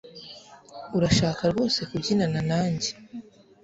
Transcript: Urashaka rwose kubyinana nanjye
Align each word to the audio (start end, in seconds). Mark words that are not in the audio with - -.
Urashaka 0.97 1.41
rwose 1.51 1.79
kubyinana 1.89 2.39
nanjye 2.49 2.89